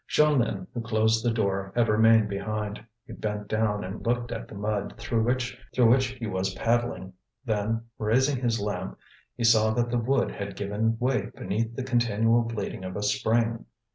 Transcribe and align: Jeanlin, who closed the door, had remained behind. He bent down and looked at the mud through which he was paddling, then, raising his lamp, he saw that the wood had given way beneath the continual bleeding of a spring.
Jeanlin, 0.09 0.65
who 0.73 0.81
closed 0.81 1.23
the 1.23 1.29
door, 1.29 1.71
had 1.75 1.87
remained 1.87 2.27
behind. 2.27 2.83
He 3.05 3.13
bent 3.13 3.47
down 3.47 3.83
and 3.83 4.03
looked 4.03 4.31
at 4.31 4.47
the 4.47 4.55
mud 4.55 4.95
through 4.97 5.21
which 5.23 5.55
he 6.07 6.25
was 6.25 6.55
paddling, 6.55 7.13
then, 7.45 7.83
raising 7.99 8.37
his 8.41 8.59
lamp, 8.59 8.97
he 9.37 9.43
saw 9.43 9.69
that 9.75 9.91
the 9.91 9.99
wood 9.99 10.31
had 10.31 10.55
given 10.55 10.97
way 10.97 11.27
beneath 11.35 11.75
the 11.75 11.83
continual 11.83 12.41
bleeding 12.41 12.83
of 12.83 12.95
a 12.95 13.03
spring. 13.03 13.67